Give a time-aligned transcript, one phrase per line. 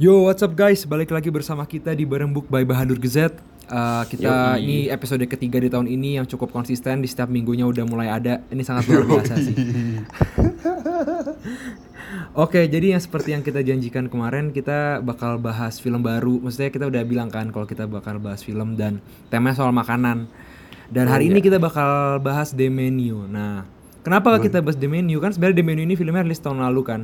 [0.00, 0.88] Yo, what's up guys?
[0.88, 3.36] Balik lagi bersama kita di Bareng Book by Bahadur Gazette.
[3.68, 4.64] Uh, kita Yoi.
[4.64, 8.40] ini episode ketiga di tahun ini yang cukup konsisten di setiap minggunya udah mulai ada.
[8.48, 9.54] Ini sangat luar biasa sih.
[12.42, 16.40] Oke, jadi yang seperti yang kita janjikan kemarin kita bakal bahas film baru.
[16.40, 20.26] Maksudnya kita udah bilang kan kalau kita bakal bahas film dan temanya soal makanan.
[20.90, 21.46] Dan hari Oh, ini iya.
[21.52, 23.28] kita bakal bahas The Menu.
[23.28, 23.62] Nah,
[24.02, 25.20] kenapa kita bahas The Menu?
[25.20, 27.00] Kan sebenarnya The Menu ini filmnya rilis tahun lalu kan.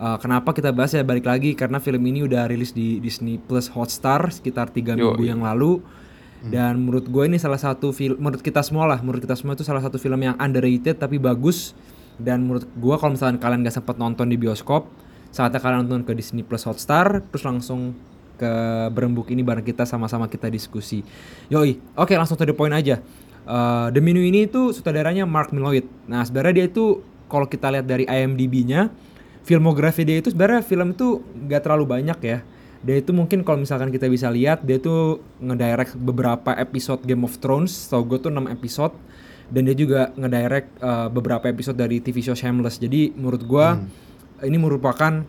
[0.00, 3.68] Uh, kenapa kita bahas ya balik lagi karena film ini udah rilis di Disney Plus
[3.68, 5.36] Hotstar sekitar tiga Yo, minggu iya.
[5.36, 5.84] yang lalu.
[6.40, 9.60] Dan menurut gue ini salah satu film, menurut kita semua lah, menurut kita semua itu
[9.60, 11.76] salah satu film yang underrated tapi bagus.
[12.16, 14.88] Dan menurut gue kalau misalkan kalian gak sempet nonton di bioskop,
[15.28, 17.92] saatnya kalian nonton ke Disney Plus Hotstar, terus langsung
[18.40, 18.52] ke
[18.88, 21.04] berembuk ini bareng kita sama-sama kita diskusi.
[21.52, 23.04] Yoi, oke langsung to the point aja.
[23.44, 25.84] Uh, The Menu ini itu sutradaranya Mark Mylod.
[26.08, 28.88] Nah sebenarnya dia itu kalau kita lihat dari IMDb-nya,
[29.46, 32.38] filmografi dia itu sebenarnya film itu gak terlalu banyak ya.
[32.80, 37.36] Dia itu mungkin kalau misalkan kita bisa lihat dia tuh ngedirect beberapa episode Game of
[37.36, 38.96] Thrones, tau gue tuh 6 episode
[39.50, 42.78] dan dia juga ngedirect uh, beberapa episode dari TV show Shameless.
[42.78, 43.82] Jadi menurut gua
[44.40, 45.26] ini merupakan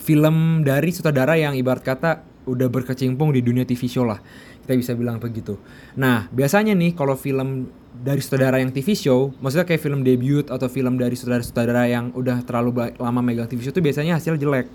[0.00, 4.18] film dari sutradara yang ibarat kata udah berkecimpung di dunia TV show lah.
[4.64, 5.60] Kita bisa bilang begitu.
[6.00, 10.66] Nah, biasanya nih kalau film dari sutradara yang TV show, maksudnya kayak film debut atau
[10.66, 14.66] film dari sutradara-sutradara yang udah terlalu lama megang TV show itu biasanya hasil jelek.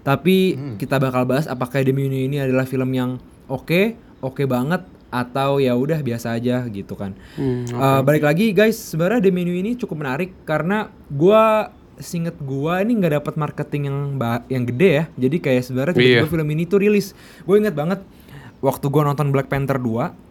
[0.00, 0.36] Tapi
[0.76, 5.72] kita bakal bahas apakah The Menu ini adalah film yang oke, oke banget atau ya
[5.72, 7.14] udah biasa aja gitu kan.
[7.34, 12.82] Hmm, Uh, balik lagi guys, sebenarnya The Menu ini cukup menarik karena gua singet gua
[12.82, 13.98] ini nggak dapat marketing yang
[14.48, 15.04] yang gede ya.
[15.14, 16.32] Jadi kayak sebenarnya tiba-tiba Iya.
[16.32, 17.14] film ini tuh rilis.
[17.44, 18.02] Gue inget banget
[18.58, 20.23] waktu gua nonton Black Panther 2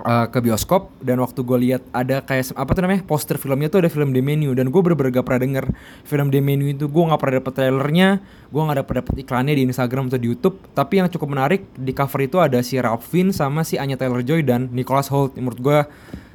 [0.00, 3.84] uh, ke bioskop dan waktu gue lihat ada kayak apa tuh namanya poster filmnya tuh
[3.84, 5.64] ada film The Menu dan gue bener-bener gak pernah denger
[6.08, 6.88] film The Menu itu.
[6.88, 8.08] Gue nggak pernah dapet trailernya
[8.52, 10.56] gue nggak dapet dapet iklannya di Instagram atau di YouTube.
[10.72, 14.24] Tapi yang cukup menarik di cover itu ada si Ralph Fiennes sama si Anya Taylor
[14.24, 15.36] Joy dan Nicholas Hoult.
[15.36, 15.78] Menurut gue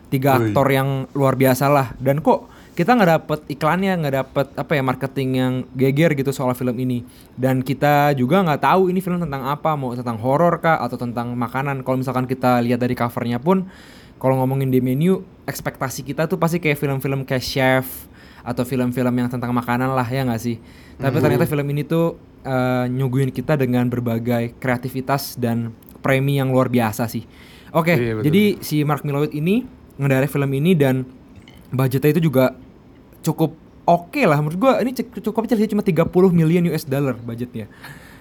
[0.08, 1.94] tiga aktor yang luar biasa lah.
[2.00, 6.54] Dan kok kita nggak dapet iklannya nggak dapet apa ya marketing yang geger gitu soal
[6.54, 7.02] film ini.
[7.34, 11.34] Dan kita juga nggak tahu ini film tentang apa mau tentang horor kah atau tentang
[11.34, 11.82] makanan.
[11.82, 13.66] Kalau misalkan kita lihat dari covernya pun
[14.22, 18.06] kalau ngomongin di menu ekspektasi kita tuh pasti kayak film-film kayak chef
[18.46, 20.62] atau film-film yang tentang makanan lah ya nggak sih?
[21.02, 22.14] Tapi ternyata film ini tuh
[22.46, 25.74] eh, nyuguhin kita dengan berbagai kreativitas dan
[26.06, 27.26] premi yang luar biasa sih.
[27.74, 28.26] Oke Iya, betul.
[28.30, 29.66] jadi si Mark Mylod ini
[29.98, 31.10] ngedirect film ini dan
[31.74, 32.54] budgetnya itu juga
[33.28, 33.52] cukup
[33.88, 34.38] oke lah.
[34.44, 37.72] Menurut gua ini cukup kecil sih cuma 30 million US dollar budgetnya.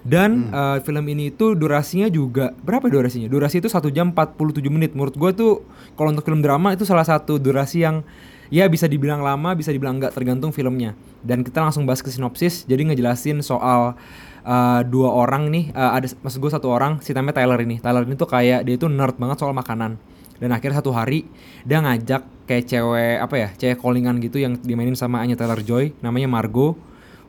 [0.06, 3.26] Dan eh, film ini itu durasinya juga berapa durasinya?
[3.26, 4.94] Durasi itu 1 jam 47 menit.
[4.94, 5.66] Menurut gua tuh
[5.98, 8.06] kalau untuk film drama itu salah satu durasi yang
[8.46, 10.94] ya bisa dibilang lama bisa dibilang enggak tergantung filmnya.
[11.26, 13.98] Dan kita langsung bahas ke sinopsis jadi ngejelasin soal
[14.46, 17.82] eh, dua orang nih eh, ada maksud gue satu orang si namanya Tyler ini.
[17.82, 19.98] Tyler ini tuh kayak dia itu nerd banget soal makanan
[20.36, 21.24] dan akhirnya satu hari
[21.64, 25.92] dia ngajak kayak cewek apa ya cewek callingan gitu yang dimainin sama Anya Taylor Joy
[26.00, 26.78] namanya Margo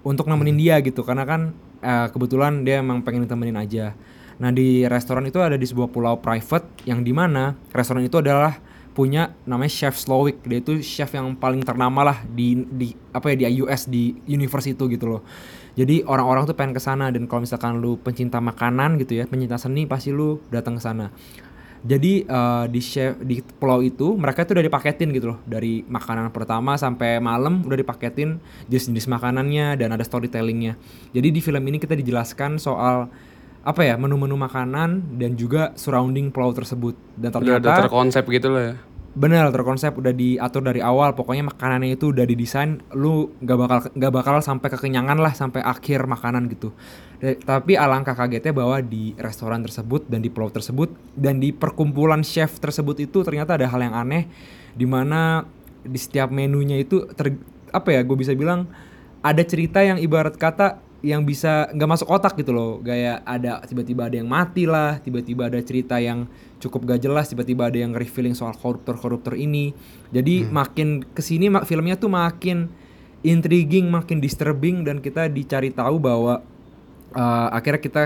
[0.05, 1.01] untuk nemenin dia gitu.
[1.03, 1.51] Karena kan
[1.81, 3.97] eh, kebetulan dia emang pengen ditemenin aja.
[4.37, 8.55] Nah di restoran itu ada di sebuah pulau private yang di mana restoran itu adalah
[8.93, 10.45] punya namanya chef Slowick.
[10.45, 14.73] Dia itu chef yang paling ternama lah di di apa ya di US di universe
[14.73, 15.21] itu gitu loh.
[15.77, 19.61] Jadi orang-orang tuh pengen ke sana dan kalau misalkan lu pencinta makanan gitu ya pencinta
[19.61, 21.13] seni pasti lu datang ke sana
[21.87, 26.35] jadi eh, di chef di pulau itu mereka itu udah dipaketin gitu loh dari makanan
[26.35, 30.75] pertama sampai malam udah dipaketin jenis-jenis makanannya dan ada storytellingnya.
[31.15, 33.07] Jadi di film ini kita dijelaskan soal
[33.63, 38.47] apa ya menu-menu makanan dan juga surrounding pulau tersebut dan Udah ada ternyata terkonsep gitu
[38.51, 38.75] lah ya.
[39.17, 41.17] Bener terkonsep udah diatur dari awal.
[41.17, 46.05] Pokoknya makanannya itu udah didesain lu nggak bakal nggak bakal sampai kekenyangan lah sampai akhir
[46.05, 46.69] makanan gitu.
[47.17, 52.21] Eh, tapi alangkah kagetnya bahwa di restoran tersebut dan di pulau tersebut dan di perkumpulan
[52.21, 54.29] chef tersebut itu ternyata ada hal yang aneh
[54.77, 55.41] di mana
[55.81, 57.33] di setiap menunya itu ter,
[57.73, 58.69] apa ya gue bisa bilang
[59.25, 62.81] ada cerita yang ibarat kata yang bisa nggak masuk otak gitu loh.
[62.81, 66.25] Kayak ada tiba-tiba ada yang mati lah tiba-tiba ada cerita yang
[66.57, 69.77] cukup gak jelas tiba-tiba ada yang revealing soal koruptor-koruptor ini.
[70.09, 72.65] Jadi makin ke sini mak filmnya tuh makin
[73.21, 76.41] intriguing makin disturbing dan kita dicari tahu bahwa
[77.13, 78.01] eh, akhirnya kita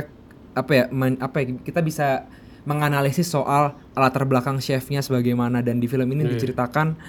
[0.51, 2.27] apa ya men- apa ya kita bisa
[2.61, 5.63] menganalisis soal latar belakang chefnya sebagaimana.
[5.63, 6.31] Dan di film ini Iya.
[6.35, 6.99] diceritakan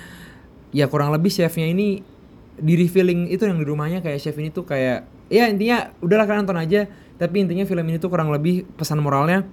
[0.70, 2.00] ya kurang lebih chefnya ini
[2.52, 6.44] di revealing itu yang di rumahnya kayak chef ini tuh kayak ya intinya udahlah kalian
[6.44, 6.84] nonton aja.
[7.16, 9.48] Tapi intinya film ini tuh kurang lebih pesan moralnya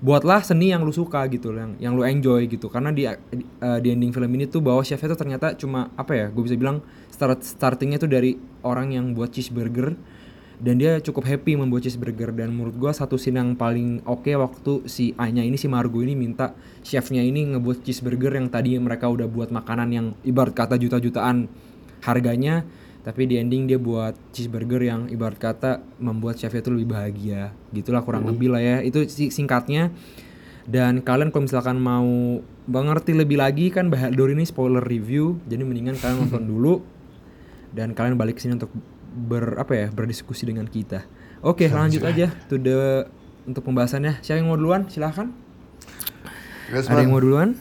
[0.00, 2.72] buatlah seni yang lu suka gitu yang yang lu enjoy gitu.
[2.72, 6.16] Karena di di, eh, di ending film ini tuh bahwa chefnya tuh ternyata cuma apa
[6.16, 6.80] ya gue bisa bilang
[7.12, 9.92] start startingnya tuh dari orang yang buat cheeseburger.
[10.60, 12.36] Dan dia cukup happy membuat cheeseburger.
[12.36, 16.12] Dan menurut gua satu scene yang paling oke waktu si Anya ini si Margo ini
[16.12, 16.52] minta
[16.84, 21.48] chefnya ini ngebuat cheeseburger yang tadi mereka udah buat makanan yang ibarat kata juta-jutaan
[22.04, 22.64] harganya
[23.00, 27.50] tapi di ending dia buat cheeseburger yang ibarat kata membuat chefnya tuh lebih bahagia.
[27.70, 28.76] Gitulah kurang lebih lah ya.
[28.80, 29.88] Itu si- singkatnya.
[30.68, 32.04] Dan kalian kalau misalkan mau
[32.64, 35.40] mengerti lebih lagi kan Bahadur ini spoiler review.
[35.44, 36.84] Jadi mendingan kalian nonton dulu.
[37.72, 38.68] Dan kalian balik sini untuk
[39.10, 41.02] ber apa ya berdiskusi dengan kita.
[41.40, 43.08] Oke lanjut aja to the
[43.42, 44.20] untuk pembahasannya.
[44.20, 44.86] Siapa yang mau duluan?
[44.86, 45.32] Silahkan.
[46.68, 47.56] Gas, ada yang mau duluan?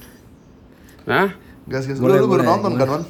[1.08, 1.34] Nah,
[1.66, 1.98] Gas, gas.
[1.98, 3.04] Boleh, lu, lu baru nonton kan, man?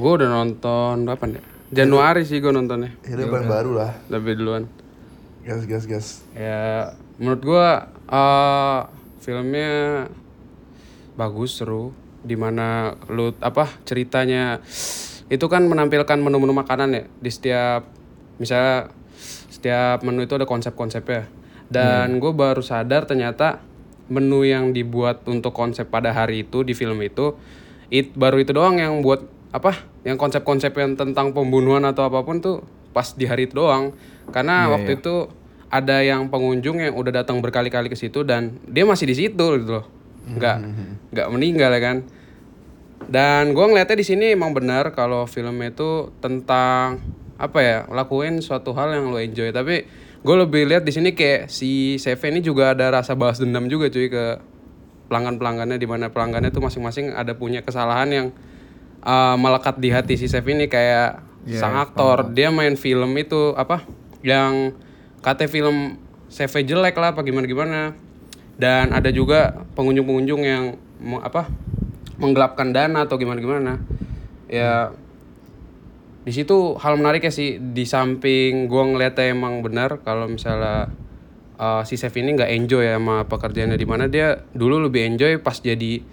[0.00, 1.42] Gue udah nonton kapan ya?
[1.70, 2.96] Januari sih gue nontonnya.
[3.04, 3.92] Ya, lu paling baru lah.
[4.08, 4.64] Lebih duluan.
[5.44, 6.06] Gas, gas, gas.
[6.32, 8.80] Ya, menurut gua eh
[9.20, 10.08] filmnya
[11.16, 11.92] bagus, seru.
[12.20, 14.60] Di mana lu apa ceritanya
[15.32, 17.88] itu kan menampilkan menu-menu makanan ya di setiap
[18.36, 18.92] misalnya
[19.48, 21.28] setiap menu itu ada konsep-konsepnya.
[21.70, 23.62] Dan gue baru sadar ternyata
[24.10, 27.38] menu yang dibuat untuk konsep pada hari itu di film itu
[27.94, 29.74] it baru itu doang yang buat apa
[30.06, 32.62] yang konsep-konsep yang tentang pembunuhan atau apa pun tuh
[32.94, 33.94] pas di hari itu doang.
[34.30, 35.26] Karena waktu itu
[35.70, 39.82] ada yang pengunjung yang udah datang berkali-kali ke situ dan dia masih di situ gitu
[39.82, 39.86] loh.
[40.30, 40.56] Nggak
[41.14, 41.96] nggak meninggal ya kan.
[43.10, 47.02] Dan gua ngeliatnya di sini emang benar kalau film itu tentang
[47.40, 49.50] apa ya lakuin suatu hal yang lo enjoy.
[49.50, 49.88] Tapi
[50.20, 53.88] gue lebih lihat di sini kayak si Seve ini juga ada rasa balas dendam juga
[53.88, 54.36] cuy ke
[55.08, 58.26] pelanggan pelanggannya di mana pelanggannya tuh masing-masing ada punya kesalahan yang
[59.04, 62.36] uh, melekat di hati si Seve ini kayak Iya, sang aktor.
[62.36, 63.88] dia main film itu apa
[64.20, 64.76] yang
[65.24, 65.96] kata film
[66.28, 67.80] Seve jelek lah apa gimana gimana.
[68.60, 70.76] Dan ada juga pengunjung-pengunjung yang
[71.24, 71.48] apa
[72.20, 73.72] menggelapkan dana atau gimana gimana.
[74.52, 74.92] Ya
[76.20, 77.56] di situ hal menarik ya sih.
[77.56, 80.92] Di samping gua ngeliatnya emang benar kalau misalnya
[81.56, 85.40] uh, si chef ini nggak enjoy ya sama pekerjaannya di mana dia dulu lebih enjoy
[85.40, 86.04] pas jadi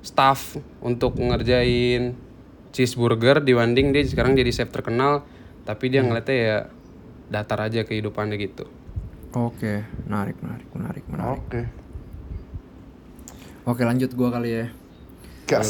[0.00, 2.16] staff untuk ngerjain
[2.72, 5.26] cheeseburger dibanding dia sekarang jadi chef terkenal
[5.66, 6.58] tapi dia ngeliatnya ya
[7.30, 8.66] datar aja kehidupannya gitu.
[9.36, 11.38] Oke menarik menarik menarik menarik.
[11.38, 11.60] Oke.
[13.68, 14.66] oke lanjut gua kali ya.
[15.46, 15.68] Gas.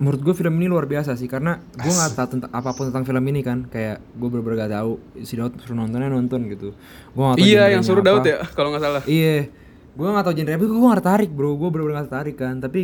[0.00, 3.04] menurut gue film ini luar biasa sih karena gue nggak tahu tentang apa pun tentang
[3.04, 3.68] film ini kan.
[3.68, 6.72] Kayak gue bener-bener gak tahu si Daud suruh nontonnya nonton gitu.
[7.12, 8.08] Gue tahu iya yang suruh apa.
[8.08, 9.02] Daud ya kalau nggak salah.
[9.04, 9.52] Iya
[9.94, 11.54] gue gak tahu genre tapi gue gak tertarik bro.
[11.54, 12.54] Gue bener-bener gak tertarik kan.
[12.58, 12.80] Tapi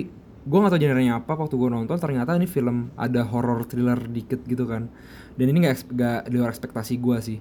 [0.46, 1.32] gue gak tahu genrenya apa.
[1.34, 4.86] Waktu gue nonton ternyata ini film ada horror thriller dikit gitu kan.
[5.34, 7.38] Dan ini gak, gak di luar ekspektasi gue sih.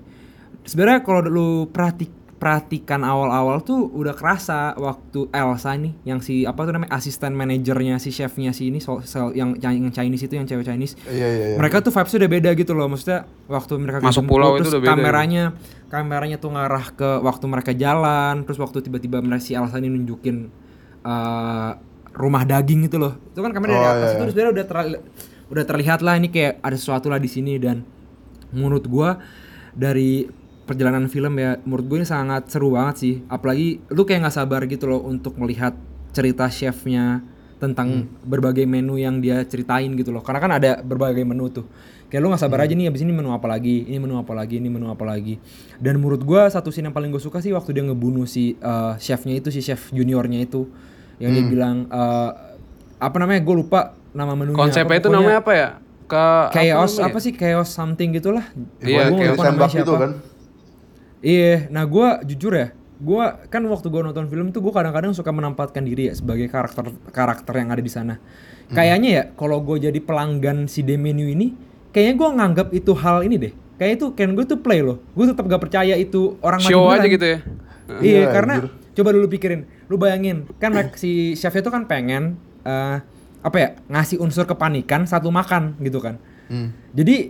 [0.66, 6.62] Sebenarnya kalau lu perhatik perhatikan awal-awal tuh udah kerasa waktu Elsa nih yang si apa
[6.62, 10.44] tuh namanya asisten manajernya si chefnya si ini so- so- yang yang Chinese itu yang
[10.44, 11.56] cewek Chinese Iya, iya, iya.
[11.56, 14.82] mereka tuh vibes udah beda gitu loh maksudnya waktu mereka Masuk pulau terus itu udah
[14.82, 14.96] beda ya.
[14.98, 15.44] kameranya
[15.88, 20.38] kameranya tuh ngarah ke waktu mereka jalan terus waktu tiba-tiba mereka si Elsa ini nunjukin
[21.02, 21.72] eh,
[22.14, 24.30] rumah daging itu loh itu kan kamera dari Oh, atas iya, itu iya.
[24.30, 25.04] sebenarnya udah terli-
[25.46, 27.80] udah terlihat lah ini kayak ada sesuatu lah di sini dan
[28.52, 29.20] menurut gua
[29.72, 30.28] dari
[30.66, 33.16] perjalanan film ya menurut gue ini sangat seru banget sih.
[33.30, 35.78] Apalagi lu kayak nggak sabar gitu loh untuk melihat
[36.12, 37.22] cerita chefnya
[37.56, 40.26] tentang berbagai menu yang dia ceritain gitu loh.
[40.26, 41.66] Karena kan ada berbagai menu tuh.
[42.12, 44.62] Kayak lu nggak sabar aja nih abis ini menu apa lagi ini menu apa lagi
[44.62, 45.42] ini menu apa lagi.
[45.82, 48.94] Dan menurut gua satu scene yang paling gue suka sih waktu dia ngebunuh si eh,
[49.02, 50.70] chefnya itu si chef juniornya itu.
[51.18, 52.32] Yang dia bilang eh,
[53.00, 54.58] apa namanya gue lupa nama menunya.
[54.58, 55.70] Konsepnya apa, itu namanya apa ya?
[56.06, 57.06] Ke chaos namanya?
[57.10, 57.34] apa, sih?
[57.34, 58.46] Chaos something gitulah.
[58.80, 59.82] Iya, chaos lupa namanya tembak siapa.
[59.84, 60.12] gitu kan.
[61.26, 62.70] Iya, nah gue jujur ya,
[63.02, 66.94] gue kan waktu gue nonton film tuh gue kadang-kadang suka menempatkan diri ya sebagai karakter
[67.10, 68.22] karakter yang ada di sana.
[68.70, 71.58] Kayaknya ya kalau gue jadi pelanggan si The Menu ini,
[71.90, 73.54] kayaknya gue nganggap itu hal ini deh.
[73.76, 75.02] Kayak itu kan gue tuh play loh.
[75.18, 77.40] Gue tetap gak percaya itu orang show aja gitu ya
[77.86, 78.70] Iya, Iya, karena anjir.
[78.98, 82.34] coba dulu pikirin, lu bayangin kan si chefnya tuh kan pengen
[82.66, 82.98] eh,
[83.46, 86.18] apa ya ngasih unsur kepanikan satu makan gitu kan.
[86.50, 86.74] Hmm.
[86.98, 87.30] Jadi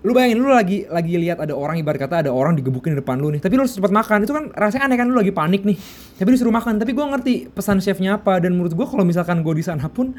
[0.00, 3.20] lu bayangin lu lagi lagi lihat ada orang ibarat kata ada orang digebukin di depan
[3.20, 4.24] lu nih, tapi lu cepat makan.
[4.24, 5.76] Itu kan rasanya aneh kan lu lagi panik nih.
[6.16, 9.52] Tapi disuruh makan, tapi gua ngerti pesan chefnya apa dan menurut gua kalau misalkan gua
[9.52, 10.16] di sana pun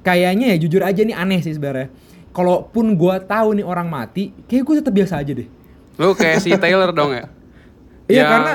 [0.00, 1.90] kayaknya ya jujur aja nih aneh sih sebenarnya.
[2.30, 5.48] Kalaupun gua tahu nih orang mati, kayak gua tetap biasa aja deh.
[5.94, 7.30] lu kayak si Taylor dong ya
[8.10, 8.54] Iya Yang- karena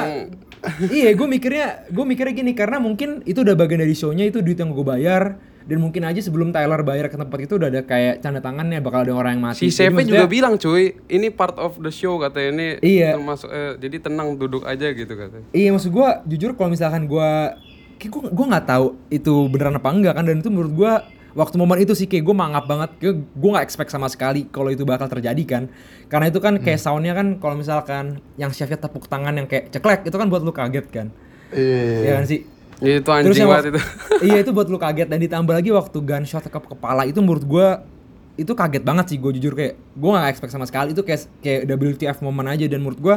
[0.91, 4.59] iya gue mikirnya gue mikirnya gini karena mungkin itu udah bagian dari shownya itu duit
[4.59, 8.19] yang gue bayar dan mungkin aja sebelum Tyler bayar ke tempat itu udah ada kayak
[8.19, 9.65] tanda tangannya bakal ada orang yang mati.
[9.65, 12.49] si Jadi Seve juga bilang cuy ini part of the show katanya.
[12.49, 13.09] Ini Iya.
[13.13, 15.45] termasuk eh, jadi tenang duduk aja gitu katanya.
[15.51, 17.29] Iya maksud gue jujur kalau misalkan gue
[17.97, 20.23] kayak gue gue nggak tahu itu beneran apa enggak kan?
[20.23, 20.93] Dan itu menurut gue
[21.29, 22.89] waktu momen itu sih kayak gue mangap banget.
[22.97, 25.63] Gue gue nggak expect sama sekali kalau itu bakal terjadi kan?
[26.07, 30.01] Karena itu kan kayak soundnya kan kalau misalkan yang chefnya tepuk tangan yang kayak ceklek
[30.01, 31.07] itu kan buat lu kaget kan?
[31.53, 31.83] Iya.
[32.01, 32.39] Iya kan sih
[32.79, 33.81] itu Terus anjing yang banget itu.
[34.29, 35.07] Iya itu buat lu kaget.
[35.07, 37.67] Dan ditambah lagi waktu gunshot ke kepala itu menurut gua
[38.39, 39.51] itu kaget banget sih gue jujur.
[39.51, 40.95] Kayak gue gak expect sama sekali.
[40.95, 42.63] Itu kayak kayak WTF moment aja.
[42.65, 43.15] Dan menurut gua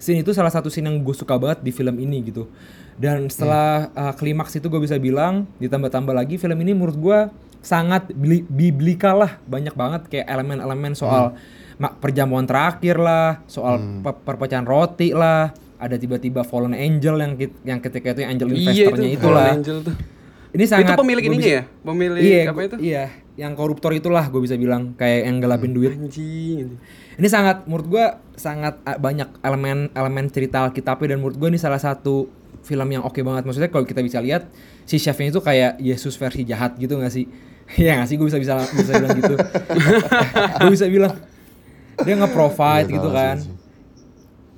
[0.00, 2.48] scene itu salah satu scene yang gue suka banget di film ini gitu.
[2.96, 7.18] Dan setelah uh, klimaks itu gue bisa bilang ditambah-tambah lagi film ini menurut gua
[7.60, 9.36] sangat bli- biblikal lah.
[9.44, 11.36] Banyak banget kayak elemen-elemen soal
[11.76, 15.50] ma- perjamuan terakhir lah soal pe- perpecahan roti lah
[15.82, 17.32] ada tiba-tiba fallen angel yang
[17.66, 19.94] yang ketika itu angel iya itu investornya itulah Fallen Angel tuh
[20.52, 24.24] ini sangat itu pemilik ininya bisa- ya pemilik iya, apa itu Iya, yang koruptor itulah
[24.24, 25.96] gue bisa bilang kayak yang gelapin duit.
[25.96, 26.76] anjing.
[27.12, 31.56] Ini sangat menurut gua sangat ah, banyak elemen elemen cerita Alkitabnya dan menurut gua ini
[31.56, 32.28] salah satu
[32.60, 33.42] film yang oke banget.
[33.42, 34.52] Maksudnya kalau kita bisa lihat
[34.84, 37.24] si chefnya itu kayak Yesus versi jahat gitu gak sih?
[37.80, 39.34] Iya gak sih gue bisa bisa bisa bilang gitu.
[40.60, 41.16] gue bisa bilang
[41.98, 43.36] dia nge-provide Iya, gitu kan.
[43.38, 43.56] sih, sih.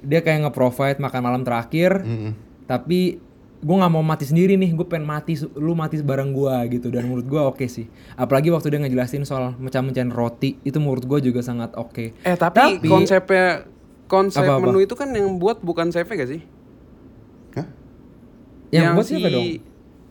[0.05, 2.33] Dia kayak nge-provide makan malam terakhir Mm-mm.
[2.65, 3.19] tapi
[3.59, 7.03] gue nggak mau mati sendiri nih gue pengen mati lu mati bareng gue gitu dan
[7.03, 11.41] menurut gue oke sih apalagi waktu dia ngejelasin soal mecah-mecahin roti itu menurut gue juga
[11.41, 13.65] sangat oke eh tapi, Tapi- konsepnya
[14.05, 14.61] konsep Apa-apa?
[14.63, 16.45] menu itu kan yang buat bukan chef gak sih
[17.55, 17.67] Hah?
[18.71, 19.63] yang, buat siapa dong yang,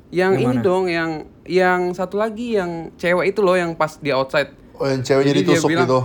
[0.09, 0.61] Yang ini mana?
[0.63, 1.11] dong yang
[1.43, 5.39] yang satu lagi yang cewek itu loh yang pas di outside Oh yang ceweknya Jadi
[5.39, 5.99] dia ditusuk bilang- gitu.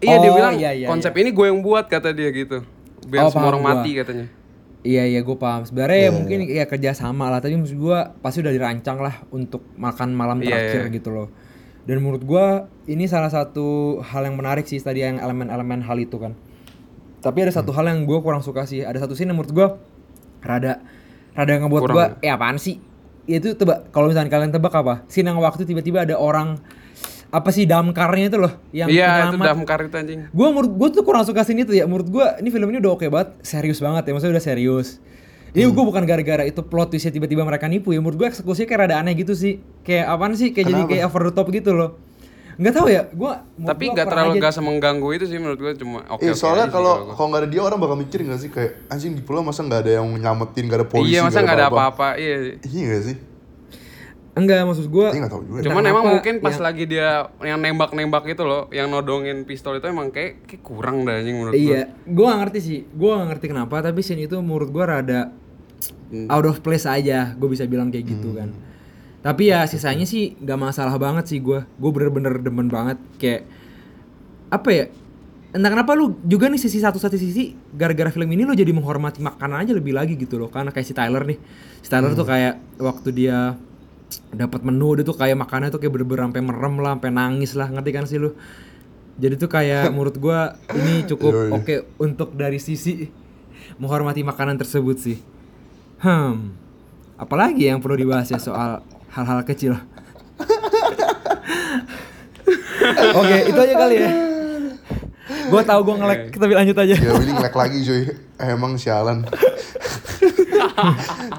[0.00, 2.62] iya dia Oh, bilang iya, iya, konsep ini gue yang buat kata dia gitu
[3.08, 3.70] biar Oh, semua orang gua.
[3.74, 4.26] mati katanya.
[4.80, 5.64] Iya iya gue paham.
[5.64, 7.40] Sebenarnya Iya, ya mungkin ya kerja sama lah.
[7.40, 10.94] Tapi maksud gue pasti udah dirancang lah untuk makan malam Iya, terakhir iya.
[10.94, 11.28] gitu loh.
[11.82, 12.46] Dan menurut gue
[12.86, 13.66] ini salah satu
[14.02, 16.36] hal yang menarik sih tadi yang elemen-elemen hal itu kan.
[17.18, 17.58] Tapi ada Hmm.
[17.58, 18.80] satu hal yang gue kurang suka sih.
[18.80, 19.66] Ada satu scene yang menurut gue
[20.40, 20.78] rada
[21.34, 22.22] rada ngebuat gue ya?
[22.22, 22.78] eh apaan sih?
[23.24, 25.02] Itu tebak kalau misalnya kalian tebak apa?
[25.06, 26.56] Scene yang waktu tiba-tiba ada orang
[27.28, 31.02] apa sih damkarnya itu loh yang iya itu damkar itu anjing Gue menurut gue tuh
[31.02, 31.84] kurang suka scene itu ya.
[31.84, 34.12] Menurut gue ini film ini udah oke banget, serius banget ya.
[34.12, 34.88] Maksudnya udah serius.
[35.48, 35.72] Ini Hmm.
[35.72, 38.00] gue bukan gara-gara itu plot twistnya tiba-tiba mereka nipu ya.
[38.00, 39.56] Menurut gue eksekusinya kayak rada aneh gitu sih.
[39.80, 40.52] Kayak apaan sih?
[40.52, 40.90] Kayak jadi Kenapa?
[40.90, 41.90] kayak over the top gitu loh.
[42.54, 43.02] Nggak tahu ya.
[43.08, 46.66] Gue tapi nggak terlalu gas mengganggu itu sih menurut gue cuma oke Eh oke soalnya
[46.66, 47.14] aja kalau gua.
[47.14, 49.80] kalau nggak ada dia orang bakal mikir nggak sih kayak anjing di pulau masa nggak
[49.80, 53.16] ada yang nyamatin nggak ada polisi iya masa nggak ada apa-apa iya Iya nggak sih?
[54.38, 55.60] Enggak maksud nggak tahu juga.
[55.66, 57.08] cuman Kenapa emang mungkin pas yang- lagi dia
[57.40, 61.52] yang nembak-nembak itu loh yang nodongin pistol itu emang kayak, kayak kurang dah anjing menurut
[61.52, 62.78] gue Iya, gue gak ngerti sih.
[62.88, 65.34] Gue gak ngerti kenapa, tapi scene itu menurut gue rada
[66.08, 66.24] Hmm.
[66.26, 67.34] out of place aja.
[67.34, 68.54] Gue bisa bilang kayak gitu kan.
[69.18, 71.66] Tapi ya sisanya sih gak masalah banget sih gue.
[71.74, 73.42] Gue bener-bener demen banget kayak
[74.48, 74.84] apa ya?
[75.48, 79.18] Entah kenapa lu juga nih sisi satu satu sisi gara-gara film ini lu jadi menghormati
[79.18, 80.48] makanan aja lebih lagi gitu loh.
[80.48, 81.38] Karena kayak si Tyler nih.
[81.78, 83.56] Si Tyler tuh kayak waktu dia
[84.32, 87.68] dapat menu dia tuh kayak makannya tuh kayak bener-bener sampai merem lah, sampai nangis lah,
[87.68, 88.32] ngerti kan sih lu?
[89.18, 93.10] Jadi tuh kayak menurut gua ini cukup oke untuk dari sisi
[93.76, 95.18] menghormati makanan tersebut sih.
[95.98, 96.54] Hmm.
[97.18, 99.74] Apalagi yang perlu dibahas ya soal hal-hal kecil.
[103.18, 104.10] Oke, itu aja kali ya.
[105.50, 106.96] Gua tahu gua ngelek, tapi lanjut aja.
[106.96, 108.02] Ya Willy ngelek lagi cuy.
[108.38, 109.26] Emang sialan.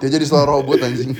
[0.04, 1.16] Dia jadi suara robot anjing.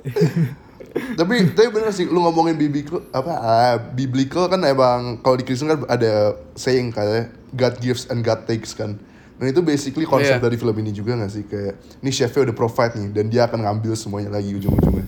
[1.18, 5.70] tapi tapi bener sih lu ngomongin biblical apa ah, biblical kan emang kalau di Kristen
[5.70, 8.98] kan ada saying kayak God gives and God takes kan.
[9.40, 10.44] Dan itu basically konsep Iya.
[10.44, 13.64] dari film ini juga gak sih kayak ini chefnya udah provide nih dan dia akan
[13.64, 15.06] ngambil semuanya lagi ujung-ujungnya.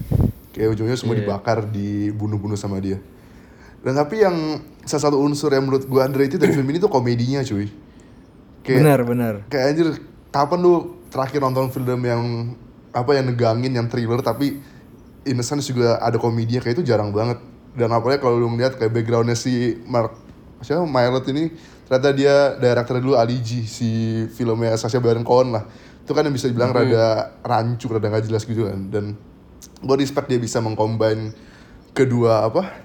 [0.51, 1.29] Kayak ujungnya semua Iya.
[1.29, 2.97] dibakar, dibunuh-bunuh sama dia.
[3.85, 4.57] Dan tapi yang
[4.89, 7.69] salah satu unsur yang menurut gua underrated dari film ini tuh komedinya cuy.
[8.63, 9.35] Kayak, Benar, benar.
[9.51, 9.89] kayak anjir
[10.31, 10.75] kapan lu
[11.13, 12.23] terakhir nonton film yang
[12.89, 14.63] apa yang negangin yang thriller tapi
[15.27, 17.39] in sense juga ada komedinya kayak itu jarang banget.
[17.73, 20.13] Dan apalagi kalau lu ngeliat kayak backgroundnya si Mark
[20.61, 20.85] siapa?
[20.85, 21.51] Mylot ini
[21.89, 23.91] ternyata dia director dulu Ali G si
[24.33, 25.65] filmnya Sacha Baron Cohen lah.
[26.03, 28.91] Itu kan yang bisa dibilang rada rancu rada nggak jelas gitu kan.
[28.93, 29.05] Dan
[29.83, 31.33] gue respect dia bisa mengcombine
[31.97, 32.85] kedua apa?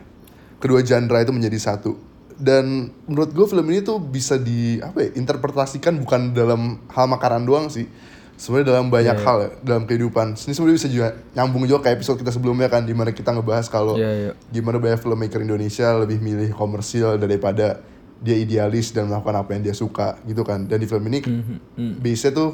[0.57, 1.97] Kedua genre itu menjadi satu.
[2.37, 7.49] Dan menurut gue film ini tuh bisa di apa ya interpretasikan bukan dalam hal makanan
[7.49, 7.89] doang sih
[8.37, 10.37] sebenarnya dalam banyak hal ya, dalam kehidupan.
[10.37, 13.65] Ini sebenarnya bisa juga nyambung juga kayak episode kita sebelumnya kan di mana kita ngebahas
[13.65, 14.31] kalau Iya, iya.
[14.47, 17.81] gimana banyak filmmaker Indonesia lebih milih komersil daripada
[18.17, 20.65] dia idealis dan melakukan apa yang dia suka gitu kan.
[20.65, 22.49] Dan di film ini Mhm, base-nya tuh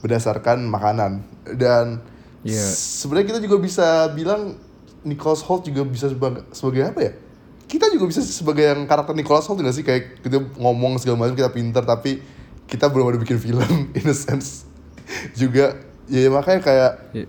[0.00, 1.20] berdasarkan makanan.
[1.52, 2.00] Dan
[2.40, 2.64] Iya.
[2.72, 4.56] sebenarnya kita juga bisa bilang
[5.02, 7.12] Nicholas Holt juga bisa sebagai, sebagai apa ya?
[7.66, 9.82] Kita juga bisa sebagai yang karakter Nicholas Holt nggak sih?
[9.82, 12.22] Kayak kita ngomong segala macam kita pinter tapi
[12.66, 13.62] kita belum ada bikin film
[13.98, 14.64] in a sense
[15.34, 17.26] juga ya makanya kayak Iya.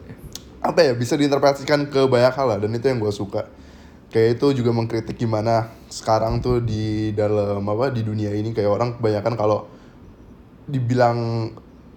[0.59, 3.45] apa ya bisa diinterpretasikan ke banyak hal lah dan itu yang gue suka.
[4.07, 8.89] Kayak itu juga mengkritik gimana sekarang tuh di dalam apa di dunia ini kayak orang
[8.95, 9.67] kebanyakan kalau
[10.65, 11.51] dibilang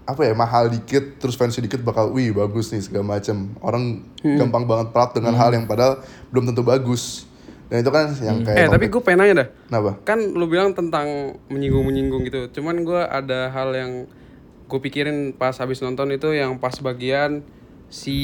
[0.07, 3.55] apa ya mahal dikit terus fancy dikit bakal wih bagus nih segala macem.
[3.63, 7.27] Orang gampang banget proud dengan hal yang padahal belum tentu bagus.
[7.71, 9.49] Dan itu kan yang kayak Eh tapi gue pengen nanya dah.
[9.71, 9.91] kenapa?
[10.03, 12.51] Kan lu bilang tentang menyinggung-menyinggung gitu.
[12.59, 13.93] Cuman gue ada hal yang
[14.71, 17.43] gue pikirin pas habis nonton itu yang pas bagian
[17.91, 18.19] si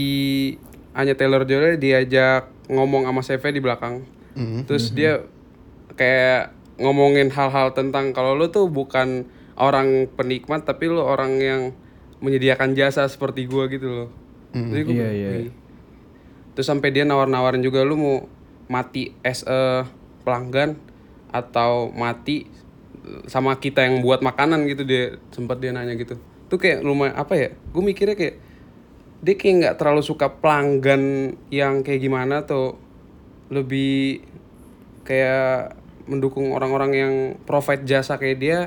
[0.94, 4.06] Anya Taylor Joy diajak ngomong sama CV di belakang.
[4.38, 4.70] Mhm.
[4.70, 5.26] Terus dia
[5.98, 9.26] kayak ngomongin hal-hal tentang kalau lu tuh bukan
[9.58, 11.62] orang penikmat tapi lu orang yang
[12.22, 14.08] menyediakan jasa seperti gua gitu loh.
[14.54, 15.52] Jadi gua, Iya, iya.
[16.56, 18.16] Terus sampai dia nawar-nawarin juga lu mau
[18.72, 19.84] mati as a
[20.24, 20.80] pelanggan
[21.28, 22.48] atau mati
[23.28, 26.16] sama kita yang buat makanan gitu dia sempat dia nanya gitu.
[26.46, 27.50] Tuh kayak lumayan apa ya?
[27.74, 28.36] Gue mikirnya kayak
[29.24, 32.76] dia kayak nggak terlalu suka pelanggan yang kayak gimana tuh
[33.48, 34.22] lebih
[35.06, 37.14] kayak mendukung orang-orang yang
[37.46, 38.58] provide jasa kayak dia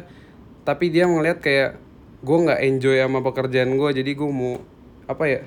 [0.68, 1.80] tapi dia ngeliat kayak
[2.20, 4.60] gue nggak enjoy sama pekerjaan gue jadi gue mau
[5.08, 5.42] apa ya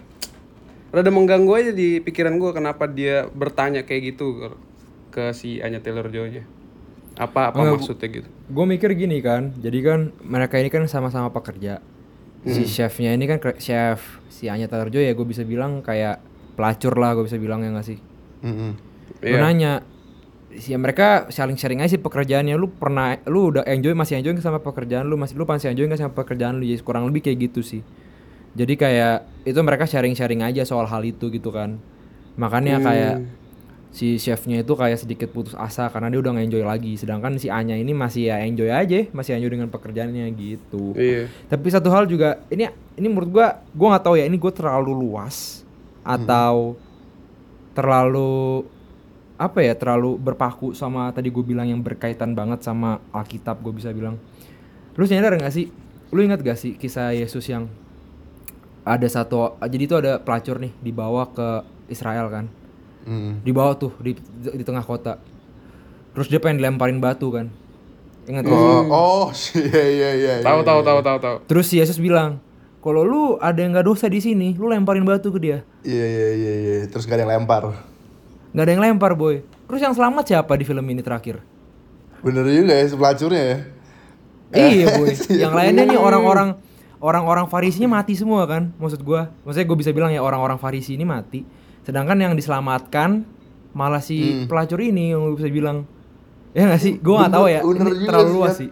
[0.92, 4.48] rada mengganggu aja di pikiran gue kenapa dia bertanya kayak gitu ke,
[5.12, 6.44] ke si Anya Taylor Joy nya
[7.16, 11.84] apa apa maksudnya gitu gue mikir gini kan jadi kan mereka ini kan sama-sama pekerja
[12.42, 16.18] si chefnya ini kan chef si Anya Taylor Joy ya gue bisa bilang kayak
[16.58, 17.98] pelacur lah gue bisa bilang ya nggak sih?
[18.42, 18.70] Mhm.
[19.22, 19.86] Gue nanya
[20.52, 22.58] si mereka saling sharing aja sih pekerjaannya.
[22.58, 25.14] Lu pernah lu udah enjoy masih enjoy nggak sama pekerjaan lu?
[25.14, 26.66] Masih lu masih enjoy nggak sama pekerjaan lu?
[26.66, 27.82] Jadi kurang lebih kayak gitu sih.
[28.52, 31.80] Jadi kayak itu mereka sharing sharing aja soal hal itu gitu kan.
[32.36, 33.16] Makanya kayak
[33.92, 36.92] si chefnya itu kayak sedikit putus asa karena dia udah nggak enjoy lagi.
[36.96, 40.96] Sedangkan si Anya ini masih ya enjoy aja masih enjoy dengan pekerjaannya gitu.
[40.96, 41.28] Iya.
[41.52, 44.92] Tapi satu hal juga ini ini menurut gua gua nggak tahu ya ini gua terlalu
[44.96, 45.60] luas
[46.02, 46.74] atau
[47.76, 48.64] terlalu
[49.36, 53.90] apa ya terlalu berpaku sama tadi gue bilang yang berkaitan banget sama Alkitab gue bisa
[53.90, 54.14] bilang.
[54.94, 55.66] Lu nyadar gak sih?
[56.14, 57.66] Lu ingat gak sih kisah Yesus yang
[58.82, 62.50] ada satu jadi itu ada pelacur nih dibawa ke Israel kan
[63.02, 63.42] Mhm.
[63.42, 64.14] dibawa tuh di
[64.52, 65.18] di tengah kota.
[66.12, 67.48] Terus dia pengen dilemparin batu kan.
[68.22, 68.54] Ingat gak?
[68.54, 69.26] oh oh
[69.58, 70.86] iya iya iya tahu iya, tahu iya.
[70.86, 71.36] tahu tahu tahu.
[71.50, 72.38] Terus si Yesus bilang
[72.82, 75.58] kalau lu ada yang nggak dosa di sini lu lemparin batu ke dia.
[75.82, 76.74] Iya iya iya iya.
[76.86, 77.74] Terus gak ada yang lempar.
[78.54, 79.42] Nggak ada yang lempar boy.
[79.66, 81.42] Terus yang selamat siapa di film ini terakhir?
[82.22, 83.58] Bener juga ya pelacurnya ya.
[84.52, 85.10] Iya boy.
[85.42, 86.48] Yang lainnya nih orang-orang
[87.02, 89.32] orang-orang farisinya mati semua kan maksud gua.
[89.42, 91.42] Maksudnya gue bisa bilang ya orang-orang farisi ini mati
[91.82, 93.26] sedangkan yang diselamatkan
[93.72, 95.88] malah si pelacur ini yang bisa bilang
[96.52, 96.92] ya nggak sih?
[97.00, 97.60] Gue nggak tahu ya.
[97.64, 98.58] Bener- bener ini terlalu sih, luas ya.
[98.60, 98.70] sih.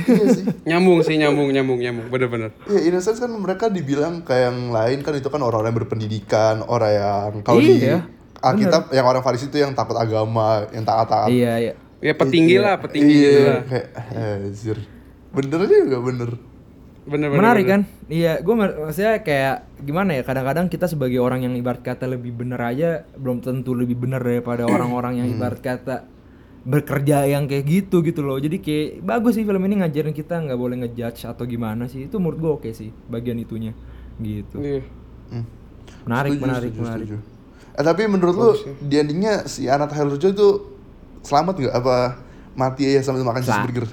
[0.00, 0.44] Iya sih.
[0.70, 2.06] Nyambung sih nyambung nyambung nyambung.
[2.08, 2.50] Bener-bener.
[2.70, 5.80] Iya, in a sense kan mereka dibilang kayak yang lain kan itu kan orang-orang yang
[5.82, 8.06] berpendidikan, orang yang kalau di Iya,
[8.38, 11.28] Alkitab yang orang Farisi itu yang takut agama, yang taat-taat.
[11.28, 11.74] iya iya.
[12.00, 13.62] Ya petinggi lah petinggi iya, gitu lah.
[13.68, 14.76] kayak anjir.
[15.30, 16.30] Bener juga bener.
[17.08, 17.80] Bener-bener menarik kan?
[18.12, 22.60] Iya gue maksudnya kayak gimana ya kadang-kadang kita sebagai orang yang ibarat kata lebih bener
[22.60, 26.04] aja belum tentu lebih bener daripada orang-orang yang ibarat kata
[26.60, 28.36] bekerja yang kayak gitu gitu loh.
[28.36, 32.04] Jadi kayak bagus sih film ini ngajarin kita nggak boleh ngejudge atau gimana sih.
[32.04, 33.72] Itu menurut gue oke sih bagian itunya.
[34.20, 34.60] Gitu.
[34.60, 34.82] Iya.
[35.30, 35.46] Hmm.
[36.04, 37.06] menarik Setuju, menarik setuju, menarik.
[37.08, 37.16] setuju.
[37.70, 38.50] Eh tapi menurut lu
[38.82, 40.48] di endingnya si Taylor Joy itu
[41.24, 41.74] selamat nggak?
[41.80, 41.96] Apa
[42.52, 43.88] mati aja sambil makan cheeseburger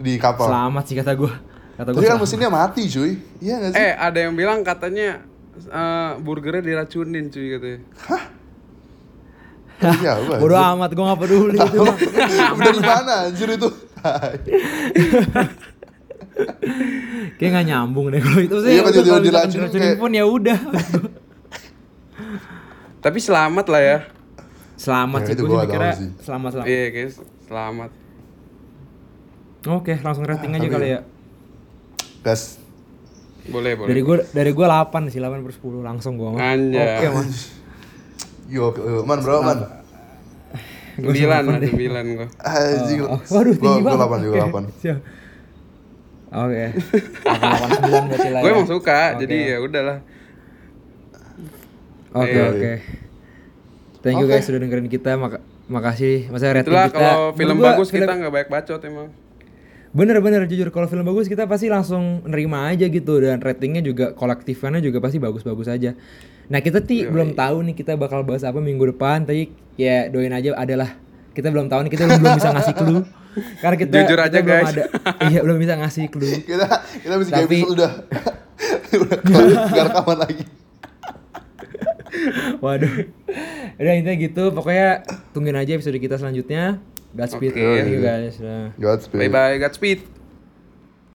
[0.00, 0.48] di kapal?
[0.48, 1.32] selamat sih kata gue
[1.74, 3.12] kata gue Tapi kan mesinnya mati cuy.
[3.38, 3.80] Iya gak sih?
[3.80, 5.22] eh ada yang bilang katanya
[5.56, 7.80] eh, burgernya diracunin cuy katanya
[9.74, 10.38] Iya, apa?
[10.38, 11.82] bodoh amat gue nggak peduli itu
[12.70, 13.68] di mana anjir itu?
[17.36, 20.10] kayak nggak nyambung deh kalau itu sih Iya, kan kalau misalkan diracunin diracunin kayak- pun
[20.10, 20.58] ya udah
[23.00, 23.98] tapi selamat lah ya
[24.76, 25.46] selamat Ya, sih gue
[25.92, 26.08] sih.
[26.22, 27.90] selamat selamat iya guys selamat
[29.64, 31.00] Oke, langsung rating aja tapi- kali ya.
[32.24, 32.56] Gas.
[33.44, 36.32] boleh boleh Dari gue dari gue 8 sih, 8 per 10 langsung gue.
[36.34, 36.96] Anjay.
[36.98, 37.52] Oke, Mas.
[38.46, 39.58] Yo, yo, man bro, man.
[40.94, 43.00] sembilan sembilan gua Anjing.
[43.02, 44.00] Oh, waduh tinggi Gua- banget.
[44.00, 44.80] Gua 8 juga Oke, 8.
[44.80, 44.98] siap.
[46.34, 46.64] Oke.
[47.26, 48.54] 8 9 berarti lah gue ya.
[48.54, 49.18] emang suka Oke.
[49.20, 49.98] jadi ya udahlah
[52.12, 52.44] Oke, Iya.
[52.48, 52.72] oke.
[54.00, 54.32] Thank you Oke.
[54.32, 55.16] guys sudah dengerin kita.
[55.16, 56.28] Maka makasih.
[56.28, 56.94] Masa rating itulah kita.
[56.94, 59.08] kalau film menurut gua bagus film- kita nggak banyak bacot emang
[59.94, 64.82] Bener-bener jujur kalau film bagus kita pasti langsung nerima aja gitu dan ratingnya juga kolektifnya
[64.82, 65.94] juga pasti bagus-bagus aja.
[66.50, 69.22] Nah kita ti belum tahu nih kita bakal bahas apa minggu depan.
[69.22, 70.98] Tapi ya doain aja adalah
[71.30, 73.02] kita belum tahu nih kita belum, belum bisa ngasih clue.
[73.62, 74.70] Karena kita Jujur kita aja, belum guys.
[74.74, 74.84] ada,
[75.30, 76.34] iya belum bisa ngasih clue.
[76.42, 76.66] Kita
[76.98, 77.90] kita mesti kayak Tapi- udah
[79.02, 80.44] udah kelar, rekaman lagi.
[82.62, 82.92] Waduh.
[83.74, 84.42] Udah intinya gitu.
[84.50, 85.02] Pokoknya
[85.34, 86.78] tungguin aja episode kita selanjutnya.
[87.14, 87.88] Godspeed Oke.
[87.88, 88.40] you guys.
[88.40, 88.70] Nah.
[88.80, 89.18] Godspeed.
[89.20, 90.02] Bye bye, Godspeed.